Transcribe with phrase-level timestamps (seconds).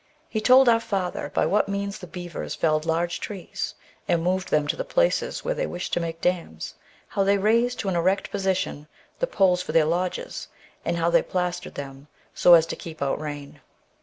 [0.27, 3.75] He told our father by what means the beavers felled large trees,
[4.07, 6.73] and moved them to the places where they wished to make dams;
[7.09, 8.87] how they raised to an erect position
[9.19, 10.47] the poles for their lodges,
[10.83, 13.61] and how they plastered them so as to keep out rain.